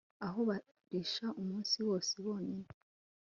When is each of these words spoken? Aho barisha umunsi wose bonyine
Aho 0.25 0.39
barisha 0.49 1.25
umunsi 1.41 1.77
wose 1.87 2.13
bonyine 2.25 2.67